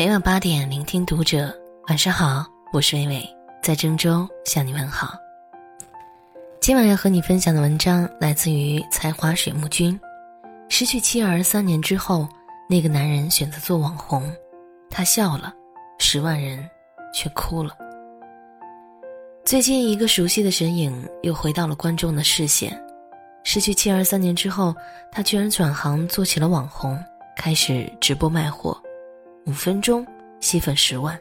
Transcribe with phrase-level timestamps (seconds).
[0.00, 1.54] 每晚八点，聆听读者。
[1.88, 5.12] 晚上好，我是微微，在郑州向你问好。
[6.58, 10.00] 今晚要和你分享的文章来自于才华水木君。
[10.70, 12.26] 失去妻儿三年之后，
[12.66, 14.22] 那个男人选择做网红，
[14.88, 15.52] 他笑了，
[15.98, 16.66] 十万人
[17.12, 17.76] 却哭了。
[19.44, 22.74] 最近，一个熟悉的身影又回到了观众的视线。
[23.44, 24.74] 失去妻儿三年之后，
[25.12, 26.98] 他居然转行做起了网红，
[27.36, 28.74] 开始直播卖货。
[29.46, 30.06] 五分钟
[30.40, 31.18] 吸粉十万。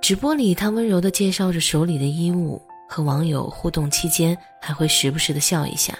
[0.00, 5.92] 直播里，他温柔地介绍着手里的衣物，和网友互动期间还会时不时地笑一下。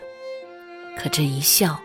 [0.96, 1.78] 可这一笑，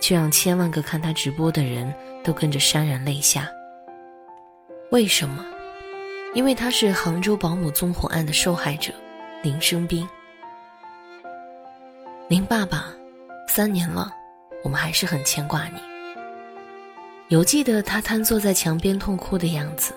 [0.00, 3.48] 却让千万个看他直播的人都跟着潸然泪下。
[4.90, 5.44] 为什么？
[6.34, 8.92] 因为他是杭州保姆纵火案的受害者，
[9.42, 10.08] 林生斌。
[12.28, 12.86] 林爸爸，
[13.46, 14.10] 三年了，
[14.62, 15.91] 我们还是很牵挂你。
[17.32, 19.94] 犹记得他瘫坐在墙边痛哭的样子，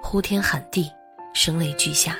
[0.00, 0.88] 呼天喊地，
[1.34, 2.16] 声泪俱下。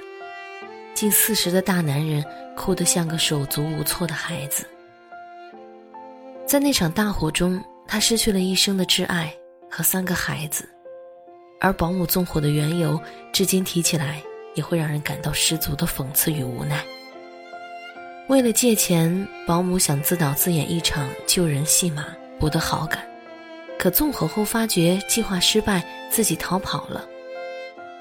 [0.95, 2.25] 近四十的大男人
[2.57, 4.67] 哭得像个手足无措的孩子。
[6.45, 9.33] 在那场大火中，他失去了一生的挚爱
[9.71, 10.69] 和三个孩子，
[11.61, 13.01] 而保姆纵火的缘由，
[13.33, 14.21] 至今提起来
[14.57, 16.85] 也会让人感到十足的讽刺与无奈。
[18.27, 22.07] 为了借钱，保姆想自导自演一场救人戏码，
[22.41, 23.07] 博得好感。
[23.83, 27.05] 可纵火后发觉计划失败，自己逃跑了。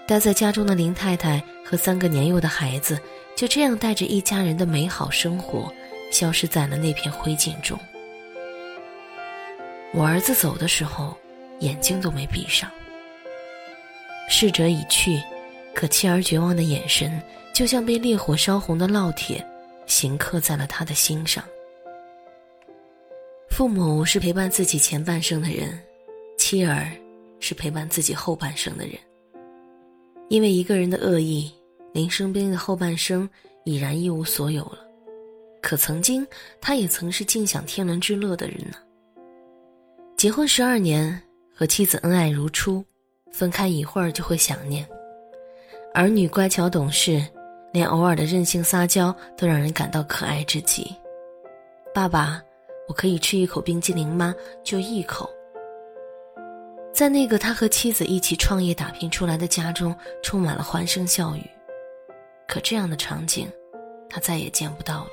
[0.05, 2.99] 待在家中的林太太和三个年幼的孩子，
[3.35, 5.73] 就这样带着一家人的美好生活，
[6.11, 7.79] 消失在了那片灰烬中。
[9.91, 11.17] 我儿子走的时候，
[11.61, 12.69] 眼睛都没闭上。
[14.29, 15.19] 逝者已去，
[15.73, 17.19] 可妻儿绝望的眼神，
[17.55, 19.43] 就像被烈火烧红的烙铁，
[19.87, 21.43] 刑刻在了他的心上。
[23.51, 25.77] 父母是陪伴自己前半生的人，
[26.37, 26.89] 妻儿
[27.41, 28.95] 是陪伴自己后半生的人。
[30.29, 31.51] 因为一个人的恶意，
[31.93, 33.29] 林生斌的后半生
[33.65, 34.79] 已然一无所有了。
[35.61, 36.25] 可曾经，
[36.61, 38.77] 他也曾是尽享天伦之乐的人呢。
[40.15, 41.21] 结婚十二年，
[41.53, 42.83] 和妻子恩爱如初，
[43.33, 44.87] 分开一会儿就会想念。
[45.93, 47.21] 儿女乖巧懂事，
[47.73, 50.89] 连偶尔的任性撒娇都让人感到可爱至极。
[51.93, 52.41] 爸爸。
[52.91, 54.35] 我可以吃一口冰激凌吗？
[54.65, 55.29] 就一口。
[56.93, 61.41] 在那个他和妻子一起创业打拼出来的家中，充满了欢声笑语。
[62.49, 63.49] 可这样的场景，
[64.09, 65.07] 他再也见不到了。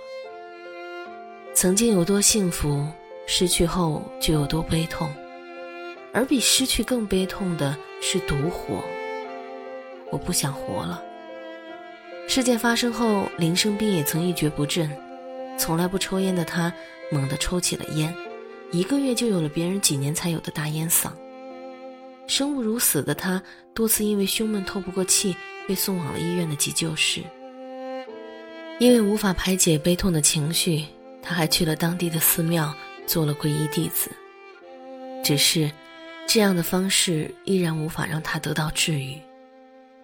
[1.55, 2.85] 曾经有多幸福，
[3.29, 5.09] 失去后就有多悲痛。
[6.13, 8.83] 而比失去更悲痛的是独活。
[10.11, 11.01] 我不想活了。
[12.27, 14.91] 事件发生后，林生斌也曾一蹶不振。
[15.57, 16.73] 从来不抽烟的他，
[17.11, 18.15] 猛地抽起了烟，
[18.71, 21.11] 一个月就有了别人几年才有的大烟嗓。
[22.27, 23.43] 生不如死的他，
[23.75, 25.35] 多次因为胸闷透不过气，
[25.67, 27.23] 被送往了医院的急救室。
[28.79, 30.85] 因为无法排解悲痛的情绪，
[31.23, 32.75] 他还去了当地的寺庙
[33.07, 34.11] 做了皈依弟子。
[35.25, 35.71] 只是，
[36.27, 39.19] 这样的方式依然无法让他得到治愈，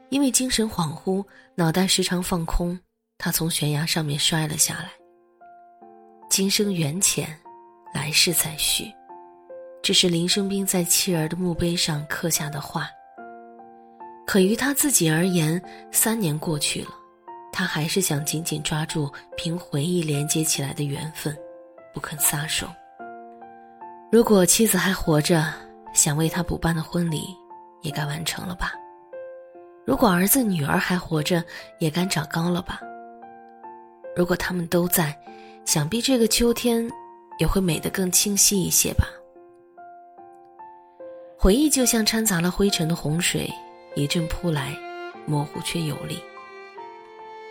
[0.09, 2.81] 因为精神恍惚，脑袋时常放空，
[3.19, 5.04] 他从悬崖上面摔了下来。
[6.37, 7.29] 今生缘浅，
[7.93, 8.93] 来世再续。
[9.81, 12.91] 这是林生斌在妻儿的墓碑上刻下的话。
[14.27, 15.63] 可于他自己而言，
[15.93, 16.89] 三年过去了，
[17.53, 21.39] 他还是想紧紧抓住凭回忆连接起来的缘分，
[21.93, 22.67] 不肯撒手。
[24.11, 25.55] 如果妻子还活着，
[25.93, 27.29] 想为他补办的婚礼，
[27.83, 28.73] 也该完成了吧？
[29.87, 31.45] 如果儿子女儿还活着，
[31.79, 32.81] 也该长高了吧？
[34.17, 35.17] 如果他们都在。
[35.65, 36.89] 想必这个秋天
[37.39, 39.07] 也会美得更清晰一些吧。
[41.39, 43.51] 回忆就像掺杂了灰尘的洪水，
[43.95, 44.77] 一阵扑来，
[45.27, 46.19] 模糊却有力。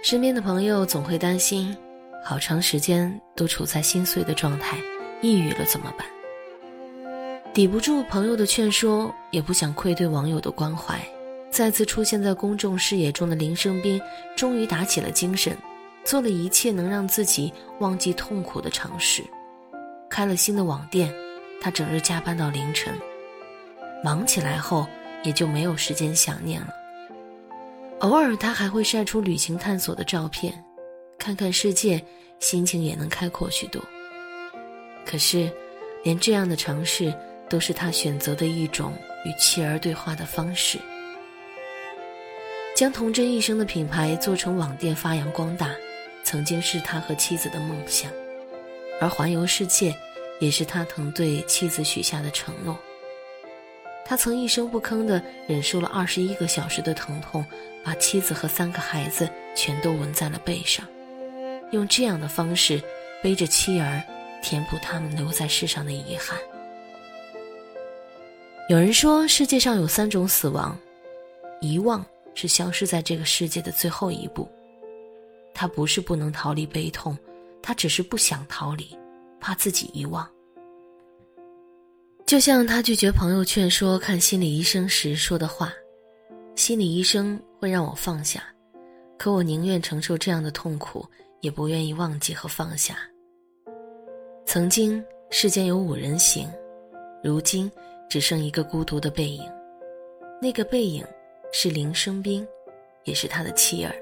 [0.04, 1.76] 身边的朋友总会担心，
[2.24, 4.78] 好长时间都处在心碎的状态，
[5.22, 6.08] 抑郁了怎么办？
[7.54, 11.00] 抵不住朋友的劝说，也不想愧对网友的关怀，
[11.52, 14.02] 再次出现在公众视野中的林生斌，
[14.36, 15.56] 终于打起了精神。
[16.04, 19.24] 做了一切能让自己忘记痛苦的尝试，
[20.10, 21.14] 开了新的网店，
[21.62, 22.94] 他整日加班到凌晨。
[24.04, 24.86] 忙起来后，
[25.24, 26.68] 也就没有时间想念了。
[28.00, 30.54] 偶尔，他还会晒出旅行探索的照片，
[31.18, 32.04] 看看世界，
[32.40, 33.82] 心情也能开阔许多。
[35.06, 35.50] 可是，
[36.04, 37.14] 连这样的尝试，
[37.50, 38.92] 都是他选择的一种
[39.24, 40.78] 与妻儿对话的方式。
[42.76, 45.70] 将童真一生的品牌做成网店，发扬光大。
[46.34, 48.12] 曾经是他和妻子的梦想，
[49.00, 49.96] 而环游世界，
[50.40, 52.76] 也是他曾对妻子许下的承诺。
[54.04, 57.46] 他曾一声不吭地忍受了二十一个小时的疼痛，
[57.84, 60.84] 把妻子和三个孩子全都纹在了背上，
[61.70, 62.82] 用这样的方式
[63.22, 64.02] 背着妻儿，
[64.42, 66.36] 填补他们留在世上的遗憾。
[68.70, 70.76] 有人说，世界上有三种死亡，
[71.62, 72.04] 遗忘
[72.34, 74.50] 是消失在这个世界的最后一步。
[75.54, 77.18] 他不是不能逃离悲痛，
[77.62, 78.98] 他只是不想逃离，
[79.40, 80.30] 怕自己遗忘。
[82.26, 85.72] 就像他拒绝朋友劝说看心理医生时说的话
[86.56, 88.44] ：“心理医生会让我放下，
[89.18, 91.06] 可我宁愿承受这样的痛苦，
[91.42, 92.98] 也不愿意忘记和放下。”
[94.46, 96.50] 曾经世间有五人行，
[97.24, 97.72] 如今
[98.10, 99.44] 只剩一个孤独的背影。
[100.42, 101.06] 那个背影
[101.52, 102.46] 是林生斌，
[103.04, 103.94] 也是他的妻儿。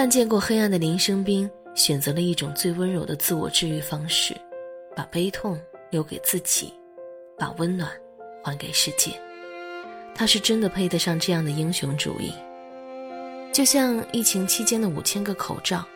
[0.00, 4.34] 看见过黑暗的林生斌，选择了一种最温柔的自我治愈方式，
[4.96, 5.60] 把悲痛
[5.90, 6.72] 留给自己，
[7.36, 7.90] 把温暖
[8.42, 9.10] 还给世界。
[10.14, 12.32] 他是真的配得上这样的英雄主义。
[13.52, 15.86] 就像疫情期间的五千个口罩。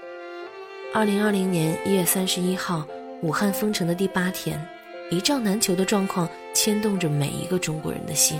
[0.92, 2.86] 二零二零年一月三十一号，
[3.22, 4.62] 武汉封城的第八天，
[5.10, 8.38] 一罩难求的状况牵动着每一个中国人的心。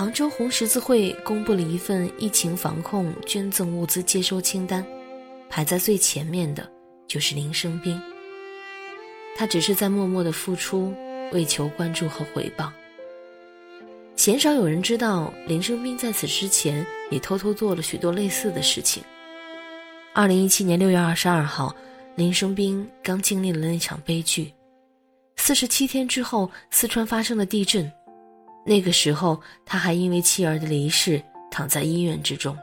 [0.00, 4.82] 杭州红十字会公布了一份疫情防控捐赠物资接收清单，
[5.50, 6.66] 排在最前面的
[7.06, 8.00] 就是林生斌。
[9.36, 10.94] 他只是在默默的付出，
[11.32, 12.72] 为求关注和回报。
[14.16, 19.02] 鲜少有人知道，林生斌在此之前也偷偷做了许多类似的事情。
[20.14, 21.76] 二零一七年六月二十二号，
[22.14, 24.50] 林生斌刚经历了那场悲剧，
[25.36, 27.92] 四十七天之后，四川发生了地震。
[28.64, 32.56] 那个时候，他还因为妻儿的离世躺在医院之中。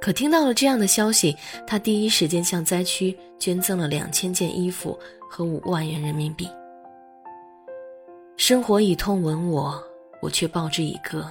[0.00, 1.36] 可听到了这样的消息，
[1.66, 6.48] 他第一时间向灾区捐赠了两千件衣服和五万元人民币。
[8.36, 9.78] 生活以痛吻我，
[10.22, 11.30] 我却报之以歌。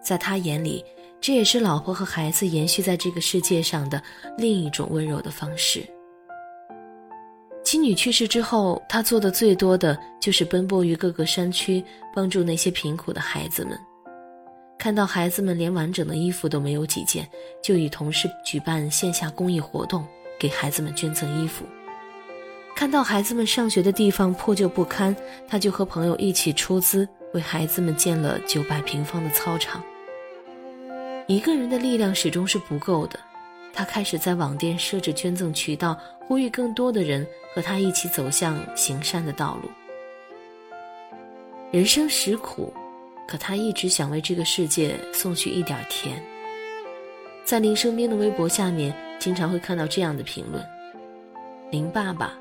[0.00, 0.84] 在他眼里，
[1.20, 4.00] 这也是老婆和孩子延续在这个世界上的
[4.36, 5.84] 另一种温柔的方式。
[7.68, 11.84] 妻女去世之后，他做的最多的就是奔波于各个山区，
[12.14, 13.78] 帮助那些贫苦的孩子们。
[14.78, 17.28] 看到孩子们连完整的衣服都没有几件，
[17.62, 20.02] 就与同事举办线下公益活动，
[20.38, 21.66] 给孩子们捐赠衣服。
[22.74, 25.14] 看到孩子们上学的地方破旧不堪，
[25.46, 29.84] 他就和朋友一起出资，为孩子们建了九百平方的操场。
[31.26, 33.20] 一个人的力量始终是不够的。
[33.74, 35.96] 他开始在网店设置捐赠渠道，
[36.28, 39.70] 呼吁更多的人和他一起走向行善的道路。
[41.72, 42.70] 人生实苦，
[43.26, 46.22] 可他一直想为这个世界送去一点甜。
[47.44, 50.62] 在林生斌的微博下面，经常会看到这样的评论
[51.72, 52.38] ：“林爸爸，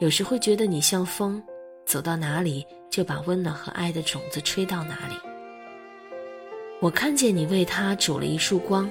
[0.00, 1.40] 有时会觉得你像风，
[1.86, 5.14] 走到哪里就把温暖和爱的种子吹到哪里。
[6.80, 8.90] 我看见你为他煮了一束光。”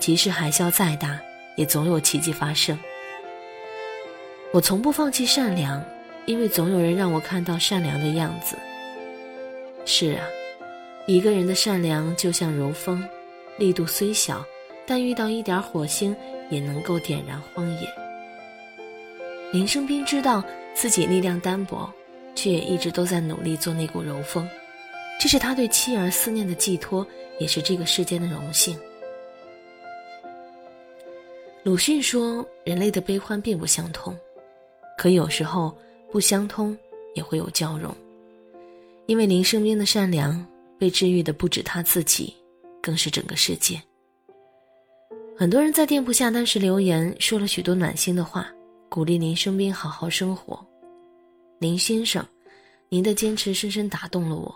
[0.00, 1.20] 即使海啸再大，
[1.56, 2.76] 也总有奇迹发生。
[4.52, 5.80] 我从不放弃善良，
[6.26, 8.56] 因为总有人让我看到善良的样子。
[9.86, 10.26] 是啊，
[11.06, 13.02] 一个人的善良就像柔风，
[13.58, 14.44] 力度虽小，
[14.84, 16.16] 但遇到一点火星
[16.50, 17.88] 也能够点燃荒野。
[19.52, 20.42] 林生斌知道
[20.74, 21.88] 自己力量单薄，
[22.34, 24.48] 却也一直都在努力做那股柔风，
[25.20, 27.06] 这是他对妻儿思念的寄托，
[27.38, 28.76] 也是这个世间的荣幸。
[31.62, 34.16] 鲁迅说：“人类的悲欢并不相通，
[35.00, 35.74] 可有时候
[36.12, 36.76] 不相通
[37.14, 37.90] 也会有交融。
[39.06, 40.46] 因为林生斌的善良，
[40.78, 42.34] 被治愈的不止他自己，
[42.82, 43.80] 更是整个世界。”
[45.34, 48.52] 很多人在店铺下单时留言，说了许多暖心的话，
[48.90, 50.62] 鼓励林生斌好好生活。
[51.60, 52.22] 林先生，
[52.90, 54.54] 您的坚持深深打动了我，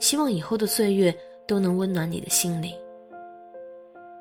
[0.00, 1.14] 希望以后的岁月
[1.46, 2.72] 都能温暖你的心灵。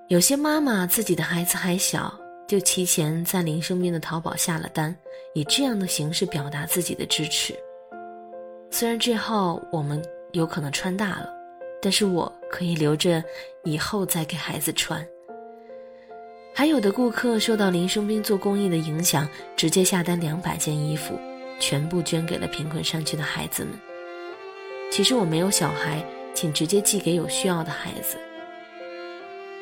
[0.09, 2.20] 有些妈妈自己的孩子还小。
[2.51, 4.93] 就提前在林生斌的淘宝下了单，
[5.33, 7.55] 以这样的形式表达自己的支持。
[8.69, 10.03] 虽然这号我们
[10.33, 11.33] 有可能穿大了，
[11.81, 13.23] 但是我可以留着
[13.63, 15.01] 以后再给孩子穿。
[16.53, 21.17] 还有的顾客受到林生斌做公益的影响，直接下单两百件衣服，
[21.57, 23.71] 全部捐给了贫困山区的孩子们。
[24.91, 26.03] 其实我没有小孩，
[26.33, 28.17] 请直接寄给有需要的孩子。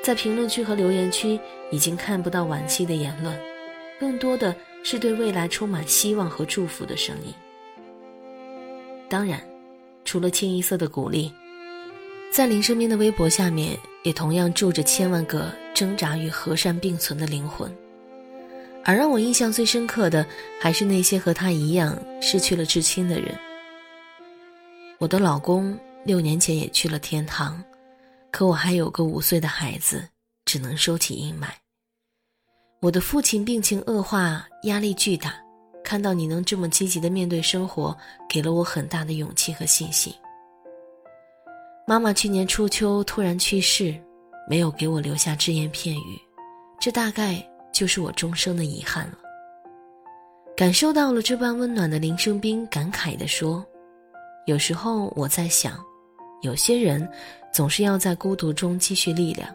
[0.02, 1.40] 在评论区和留言区
[1.72, 3.38] 已经看不到惋惜的言论，
[4.00, 7.34] 更多的是对未来充满希望和祝福的声音。
[9.10, 9.42] 当然，
[10.06, 11.32] 除了清一色的鼓励，
[12.32, 17.70] 在林生斌的微博下面也同样住着千万个挣扎与和善并存的灵魂。
[18.86, 20.26] 而让我印象最深刻的，
[20.60, 23.38] 还是那些和他一样失去了至亲的人。
[24.98, 27.62] 我的老公六年前也去了天堂，
[28.32, 30.08] 可我还有个五岁的孩子，
[30.46, 31.48] 只能收起阴霾。
[32.82, 35.34] 我的父亲病情恶化，压力巨大，
[35.84, 37.98] 看到你能这么积极的面对生活，
[38.30, 40.14] 给了我很大的勇气和信心。
[41.86, 44.00] 妈妈去年初秋突然去世，
[44.48, 46.20] 没有给我留下只言片语，
[46.80, 47.44] 这大概
[47.74, 49.18] 就是我终生的遗憾了。
[50.56, 53.66] 感受到了这般温暖的林生斌感慨地说
[54.46, 55.84] ：“有时候我在想，
[56.42, 57.10] 有些人
[57.54, 59.50] 总是要在孤独中积蓄力量。”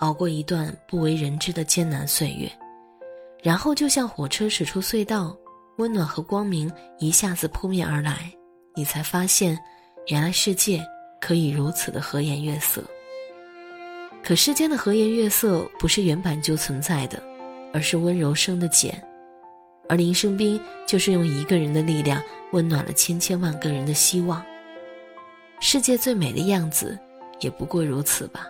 [0.00, 2.52] 熬过一段不为人知的艰难岁月，
[3.42, 5.34] 然后就像火车驶出隧道，
[5.78, 8.30] 温暖和光明一下子扑面而来，
[8.74, 9.58] 你才发现，
[10.08, 10.84] 原来世界
[11.18, 12.84] 可以如此的和颜悦色。
[14.22, 17.22] 可世间的和颜悦色不是原版就存在的，
[17.72, 19.02] 而是温柔生的茧，
[19.88, 24.44] 而林生斌就是用一个人的力量温暖了千千万个人的希望。
[25.58, 26.98] 世界最美的样子，
[27.40, 28.46] 也不过如此吧。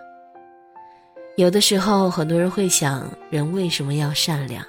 [1.36, 4.64] 有的时候，很多人会想，人为什么要善良？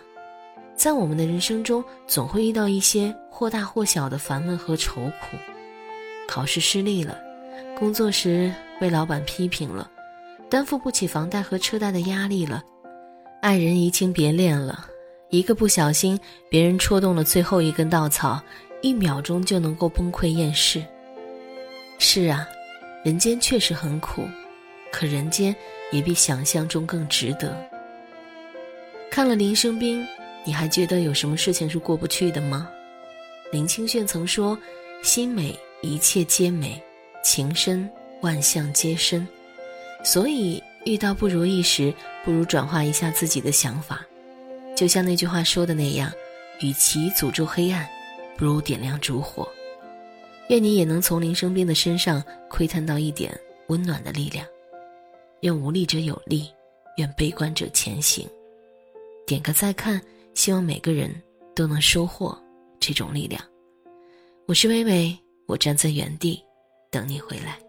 [0.75, 5.37] 在我们的人生中，总会遇到一些或大或小的烦闷和愁苦。
[6.27, 7.17] 考试失利了，
[7.79, 9.89] 工作时被老板批评了，
[10.49, 12.61] 担负不起房贷和车贷的压力了，
[13.41, 14.85] 爱人移情别恋了，
[15.29, 16.19] 一个不小心，
[16.49, 18.39] 别人戳动了最后一根稻草，
[18.81, 20.83] 一秒钟就能够崩溃厌世。
[21.97, 22.47] 是啊，
[23.07, 24.27] 人间确实很苦。
[24.91, 25.55] 可人间
[25.93, 27.57] 也比想象中更值得。
[29.09, 30.05] 看了林生斌，
[30.45, 32.69] 你还觉得有什么事情是过不去的吗？
[33.49, 34.59] 林清炫曾说
[35.03, 36.81] ：“心美，一切皆美；
[37.23, 39.25] 情深，万象皆深。”
[40.03, 41.93] 所以遇到不如意时，
[42.25, 44.05] 不如转化一下自己的想法。
[44.75, 46.11] 就像那句话说的那样
[46.59, 47.87] ：“与其诅咒黑暗，
[48.35, 49.49] 不如点亮烛火。”
[50.49, 53.37] 愿你也能从林生斌的身上窥探到一点
[53.67, 54.45] 温暖的力量。
[55.41, 56.49] 愿无力者有力，
[56.97, 58.27] 愿悲观者前行。
[59.25, 60.01] 点个再看，
[60.33, 61.13] 希望每个人
[61.53, 62.37] 都能收获
[62.79, 63.41] 这种力量。
[64.45, 66.41] 我是微微，我站在原地
[66.89, 67.59] 等你回来。